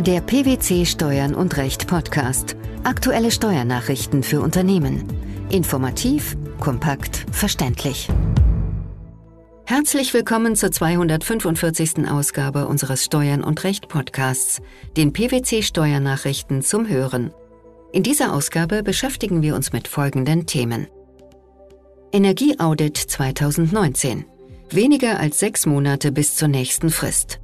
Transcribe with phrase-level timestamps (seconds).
[0.00, 2.56] Der PwC Steuern und Recht Podcast.
[2.84, 5.04] Aktuelle Steuernachrichten für Unternehmen.
[5.50, 8.08] Informativ, kompakt, verständlich.
[9.66, 12.08] Herzlich willkommen zur 245.
[12.08, 14.62] Ausgabe unseres Steuern und Recht Podcasts,
[14.96, 17.34] den PwC Steuernachrichten zum Hören.
[17.92, 20.86] In dieser Ausgabe beschäftigen wir uns mit folgenden Themen.
[22.10, 24.24] Energieaudit 2019.
[24.70, 27.38] Weniger als sechs Monate bis zur nächsten Frist.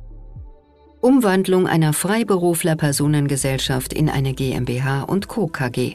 [1.07, 5.47] Umwandlung einer Freiberufler-Personengesellschaft in eine GmbH und Co.
[5.47, 5.95] KG.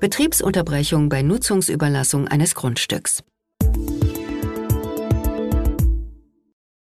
[0.00, 3.24] Betriebsunterbrechung bei Nutzungsüberlassung eines Grundstücks.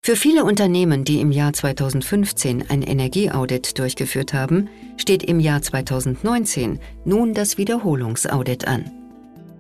[0.02, 6.81] Für viele Unternehmen, die im Jahr 2015 ein Energieaudit durchgeführt haben, steht im Jahr 2019
[7.05, 8.91] nun das Wiederholungsaudit an.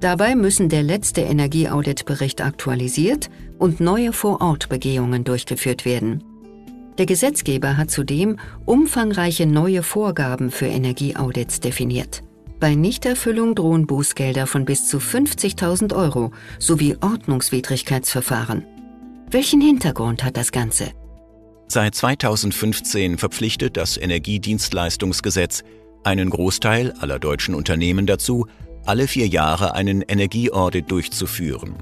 [0.01, 6.21] Dabei müssen der letzte Energieauditbericht aktualisiert und neue Vorortbegehungen durchgeführt werden.
[6.99, 8.35] Der Gesetzgeber hat zudem
[8.65, 12.23] umfangreiche neue Vorgaben für Energieaudits definiert.
[12.59, 18.65] Bei Nichterfüllung drohen Bußgelder von bis zu 50.000 Euro sowie Ordnungswidrigkeitsverfahren.
[19.31, 20.91] Welchen Hintergrund hat das Ganze?
[21.69, 25.63] Seit 2015 verpflichtet das Energiedienstleistungsgesetz
[26.03, 28.45] einen Großteil aller deutschen Unternehmen dazu,
[28.85, 31.75] alle vier Jahre einen Energieaudit durchzuführen.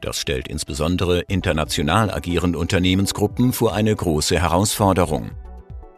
[0.00, 5.32] Das stellt insbesondere international agierende Unternehmensgruppen vor eine große Herausforderung.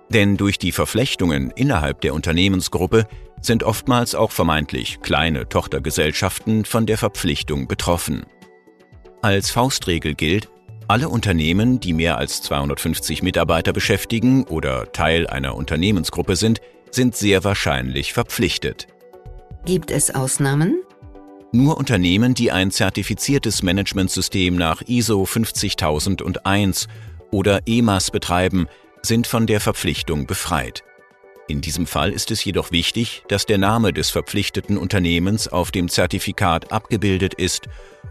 [0.09, 3.07] Denn durch die Verflechtungen innerhalb der Unternehmensgruppe
[3.41, 8.25] sind oftmals auch vermeintlich kleine Tochtergesellschaften von der Verpflichtung betroffen.
[9.23, 10.48] Als Faustregel gilt,
[10.89, 17.45] alle Unternehmen, die mehr als 250 Mitarbeiter beschäftigen oder Teil einer Unternehmensgruppe sind, sind sehr
[17.45, 18.89] wahrscheinlich verpflichtet.
[19.64, 20.83] Gibt es Ausnahmen?
[21.53, 26.87] Nur Unternehmen, die ein zertifiziertes Managementsystem nach ISO 50001
[27.33, 28.69] oder EMAS betreiben,
[29.03, 30.84] sind von der Verpflichtung befreit.
[31.48, 35.89] In diesem Fall ist es jedoch wichtig, dass der Name des verpflichteten Unternehmens auf dem
[35.89, 37.69] Zertifikat abgebildet ist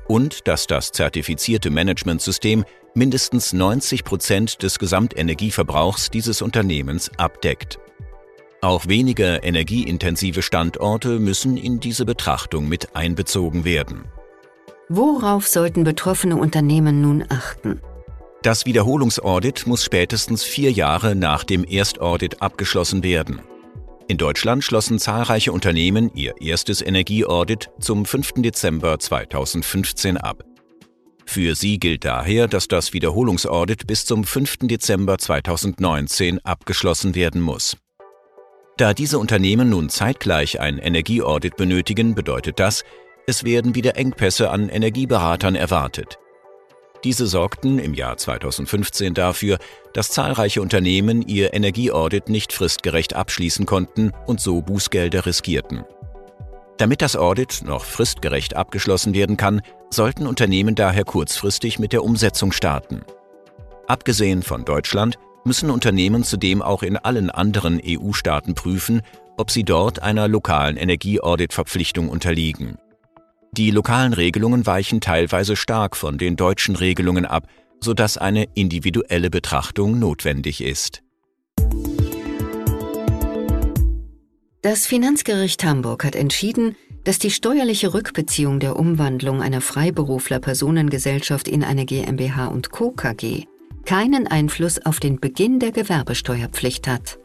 [0.09, 7.79] und dass das zertifizierte Managementsystem mindestens 90 Prozent des Gesamtenergieverbrauchs dieses Unternehmens abdeckt.
[8.61, 14.03] Auch weniger energieintensive Standorte müssen in diese Betrachtung mit einbezogen werden.
[14.89, 17.79] Worauf sollten betroffene Unternehmen nun achten?
[18.41, 23.41] Das Wiederholungsaudit muss spätestens vier Jahre nach dem Erstaudit abgeschlossen werden.
[24.07, 28.35] In Deutschland schlossen zahlreiche Unternehmen ihr erstes Energieaudit zum 5.
[28.37, 30.43] Dezember 2015 ab.
[31.25, 34.57] Für sie gilt daher, dass das Wiederholungsaudit bis zum 5.
[34.63, 37.77] Dezember 2019 abgeschlossen werden muss.
[38.79, 42.85] Da diese Unternehmen nun zeitgleich ein Energieaudit benötigen, bedeutet das,
[43.27, 46.17] es werden wieder Engpässe an Energieberatern erwartet.
[47.03, 49.57] Diese sorgten im Jahr 2015 dafür,
[49.93, 55.83] dass zahlreiche Unternehmen ihr Energieaudit nicht fristgerecht abschließen konnten und so Bußgelder riskierten.
[56.77, 62.53] Damit das Audit noch fristgerecht abgeschlossen werden kann, sollten Unternehmen daher kurzfristig mit der Umsetzung
[62.53, 63.01] starten.
[63.87, 65.19] Abgesehen von Deutschland
[65.49, 69.01] müssen Unternehmen zudem auch in allen anderen EU-Staaten prüfen,
[69.35, 72.77] ob sie dort einer lokalen Energieaudit-Verpflichtung unterliegen.
[73.53, 77.47] Die lokalen Regelungen weichen teilweise stark von den deutschen Regelungen ab,
[77.81, 81.01] sodass eine individuelle Betrachtung notwendig ist.
[84.61, 91.85] Das Finanzgericht Hamburg hat entschieden, dass die steuerliche Rückbeziehung der Umwandlung einer Freiberufler-Personengesellschaft in eine
[91.85, 92.91] GmbH und Co.
[92.91, 93.48] KG
[93.89, 97.17] keinen Einfluss auf den Beginn der Gewerbesteuerpflicht hat.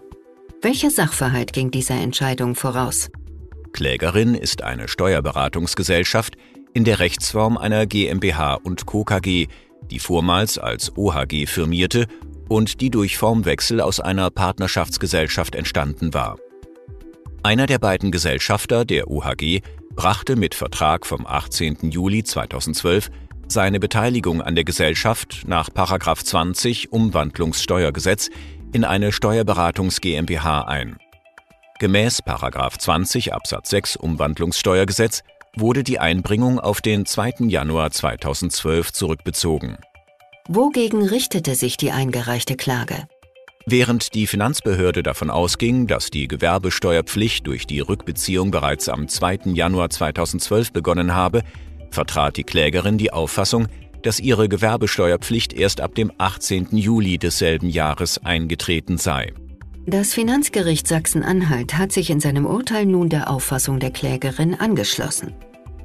[0.62, 3.10] Welcher Sachverhalt ging dieser Entscheidung voraus?
[3.75, 6.38] Klägerin ist eine Steuerberatungsgesellschaft
[6.72, 9.04] in der Rechtsform einer GmbH und Co.
[9.04, 9.48] KG,
[9.91, 12.06] die vormals als OHG firmierte
[12.48, 16.38] und die durch Formwechsel aus einer Partnerschaftsgesellschaft entstanden war.
[17.42, 19.60] Einer der beiden Gesellschafter, der OHG,
[19.94, 21.91] brachte mit Vertrag vom 18.
[21.91, 23.10] Juli 2012
[23.54, 25.70] seine Beteiligung an der Gesellschaft nach
[26.25, 28.28] 20 Umwandlungssteuergesetz
[28.72, 30.99] in eine Steuerberatungs GmbH ein.
[31.79, 32.20] Gemäß
[32.76, 35.23] 20 Absatz 6 Umwandlungssteuergesetz
[35.56, 37.46] wurde die Einbringung auf den 2.
[37.46, 39.79] Januar 2012 zurückbezogen.
[40.49, 43.06] Wogegen richtete sich die eingereichte Klage?
[43.67, 49.52] Während die Finanzbehörde davon ausging, dass die Gewerbesteuerpflicht durch die Rückbeziehung bereits am 2.
[49.55, 51.43] Januar 2012 begonnen habe,
[51.94, 53.69] vertrat die Klägerin die Auffassung,
[54.02, 56.76] dass ihre Gewerbesteuerpflicht erst ab dem 18.
[56.76, 59.32] Juli desselben Jahres eingetreten sei.
[59.87, 65.35] Das Finanzgericht Sachsen-Anhalt hat sich in seinem Urteil nun der Auffassung der Klägerin angeschlossen.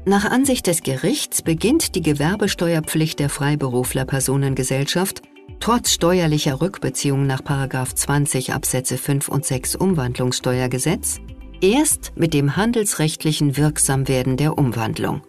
[0.05, 5.21] Nach Ansicht des Gerichts beginnt die Gewerbesteuerpflicht der Freiberufler Personengesellschaft
[5.59, 11.19] trotz steuerlicher Rückbeziehung nach 20 Absätze 5 und 6 Umwandlungssteuergesetz,
[11.61, 15.21] erst mit dem handelsrechtlichen Wirksamwerden der Umwandlung.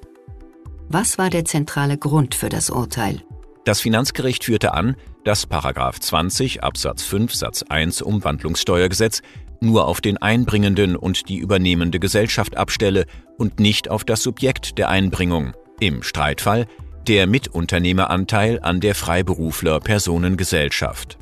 [0.92, 3.22] Was war der zentrale Grund für das Urteil?
[3.64, 9.22] Das Finanzgericht führte an, dass 20 Absatz 5 Satz 1 Umwandlungssteuergesetz
[9.60, 13.06] nur auf den Einbringenden und die übernehmende Gesellschaft abstelle
[13.38, 16.66] und nicht auf das Subjekt der Einbringung, im Streitfall
[17.06, 21.18] der Mitunternehmeranteil an der Freiberufler Personengesellschaft.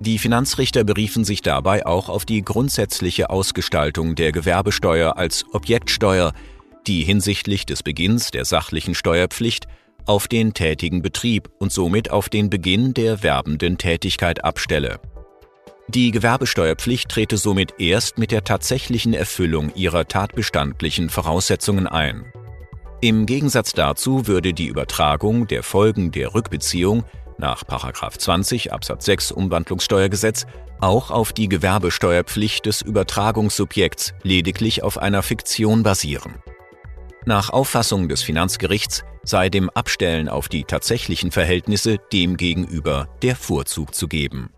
[0.00, 6.34] Die Finanzrichter beriefen sich dabei auch auf die grundsätzliche Ausgestaltung der Gewerbesteuer als Objektsteuer,
[6.86, 9.66] die hinsichtlich des Beginns der sachlichen Steuerpflicht
[10.06, 15.00] auf den tätigen Betrieb und somit auf den Beginn der werbenden Tätigkeit abstelle.
[15.88, 22.32] Die Gewerbesteuerpflicht trete somit erst mit der tatsächlichen Erfüllung ihrer tatbestandlichen Voraussetzungen ein.
[23.00, 27.04] Im Gegensatz dazu würde die Übertragung der Folgen der Rückbeziehung
[27.38, 30.46] nach 20 Absatz 6 Umwandlungssteuergesetz
[30.80, 36.34] auch auf die Gewerbesteuerpflicht des Übertragungssubjekts lediglich auf einer Fiktion basieren.
[37.26, 44.08] Nach Auffassung des Finanzgerichts sei dem Abstellen auf die tatsächlichen Verhältnisse demgegenüber der Vorzug zu
[44.08, 44.50] geben.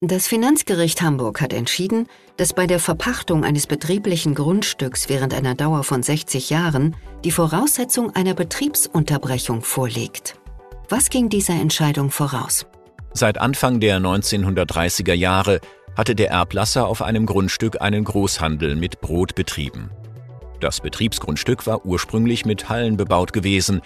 [0.00, 5.82] Das Finanzgericht Hamburg hat entschieden, dass bei der Verpachtung eines betrieblichen Grundstücks während einer Dauer
[5.82, 6.94] von 60 Jahren
[7.24, 10.34] die Voraussetzung einer Betriebsunterbrechung vorliegt.
[10.90, 12.66] Was ging dieser Entscheidung voraus?
[13.14, 15.60] Seit Anfang der 1930er Jahre
[15.96, 19.90] hatte der Erblasser auf einem Grundstück einen Großhandel mit Brot betrieben.
[20.60, 23.80] Das Betriebsgrundstück war ursprünglich mit Hallen bebaut gewesen,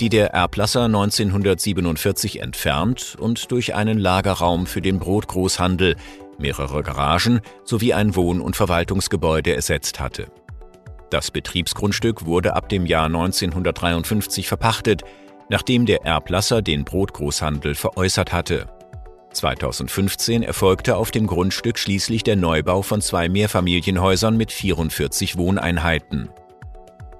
[0.00, 5.96] die der Erblasser 1947 entfernt und durch einen Lagerraum für den Brotgroßhandel,
[6.38, 10.26] mehrere Garagen sowie ein Wohn- und Verwaltungsgebäude ersetzt hatte.
[11.10, 15.02] Das Betriebsgrundstück wurde ab dem Jahr 1953 verpachtet,
[15.48, 18.66] nachdem der Erblasser den Brotgroßhandel veräußert hatte.
[19.34, 26.30] 2015 erfolgte auf dem Grundstück schließlich der Neubau von zwei Mehrfamilienhäusern mit 44 Wohneinheiten.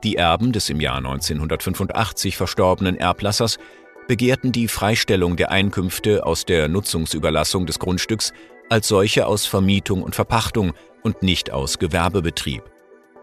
[0.03, 3.59] Die Erben des im Jahr 1985 verstorbenen Erblassers
[4.07, 8.33] begehrten die Freistellung der Einkünfte aus der Nutzungsüberlassung des Grundstücks
[8.69, 10.73] als solche aus Vermietung und Verpachtung
[11.03, 12.63] und nicht aus Gewerbebetrieb.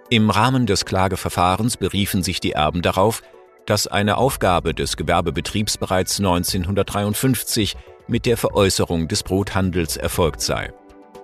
[0.10, 3.22] Im Rahmen des Klageverfahrens beriefen sich die Erben darauf,
[3.66, 7.76] dass eine Aufgabe des Gewerbebetriebs bereits 1953
[8.12, 10.72] mit der Veräußerung des Brothandels erfolgt sei.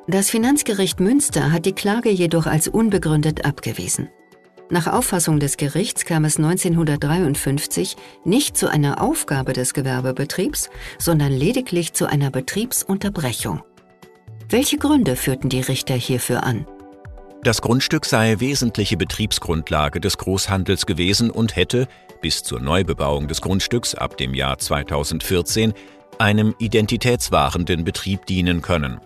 [0.07, 4.09] Das Finanzgericht Münster hat die Klage jedoch als unbegründet abgewiesen.
[4.69, 7.95] Nach Auffassung des Gerichts kam es 1953
[8.25, 13.61] nicht zu einer Aufgabe des Gewerbebetriebs, sondern lediglich zu einer Betriebsunterbrechung.
[14.49, 16.65] Welche Gründe führten die Richter hierfür an?
[17.43, 21.87] Das Grundstück sei wesentliche Betriebsgrundlage des Großhandels gewesen und hätte,
[22.21, 25.73] bis zur Neubebauung des Grundstücks ab dem Jahr 2014,
[26.19, 28.99] einem identitätswahrenden Betrieb dienen können.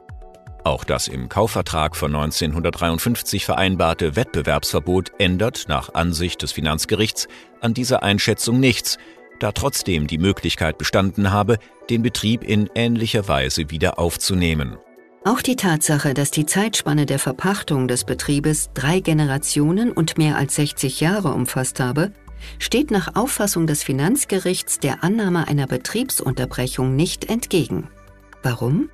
[0.64, 7.28] Auch das im Kaufvertrag von 1953 vereinbarte Wettbewerbsverbot ändert nach Ansicht des Finanzgerichts
[7.62, 8.98] an dieser Einschätzung nichts,
[9.40, 11.58] da trotzdem die Möglichkeit bestanden habe,
[11.90, 14.78] den Betrieb in ähnlicher Weise wieder aufzunehmen.
[15.24, 20.56] Auch die Tatsache, dass die Zeitspanne der Verpachtung des Betriebes drei Generationen und mehr als
[20.56, 22.12] 60 Jahre umfasst habe,
[22.60, 27.90] steht nach Auffassung des Finanzgerichts der Annahme einer Betriebsunterbrechung nicht entgegen.
[28.44, 28.90] Warum?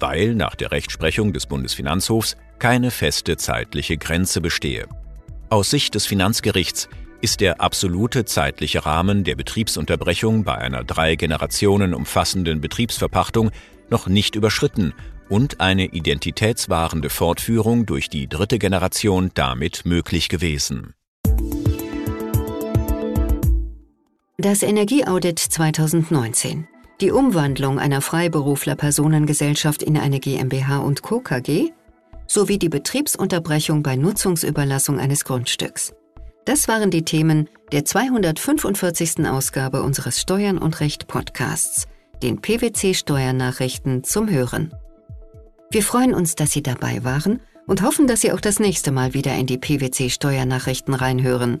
[0.00, 4.86] Weil nach der Rechtsprechung des Bundesfinanzhofs keine feste zeitliche Grenze bestehe.
[5.50, 6.88] Aus Sicht des Finanzgerichts
[7.20, 13.50] ist der absolute zeitliche Rahmen der Betriebsunterbrechung bei einer drei Generationen umfassenden Betriebsverpachtung
[13.88, 14.92] noch nicht überschritten
[15.28, 20.94] und eine identitätswahrende Fortführung durch die dritte Generation damit möglich gewesen.
[24.38, 26.66] Das Energieaudit 2019.
[27.00, 31.20] Die Umwandlung einer Freiberufler-Personengesellschaft in eine GmbH und Co.
[31.20, 31.70] KG
[32.26, 35.94] sowie die Betriebsunterbrechung bei Nutzungsüberlassung eines Grundstücks.
[36.46, 39.24] Das waren die Themen der 245.
[39.28, 41.86] Ausgabe unseres Steuern und Recht Podcasts,
[42.20, 44.74] den PwC Steuernachrichten zum Hören.
[45.70, 49.14] Wir freuen uns, dass Sie dabei waren und hoffen, dass Sie auch das nächste Mal
[49.14, 51.60] wieder in die PwC Steuernachrichten reinhören.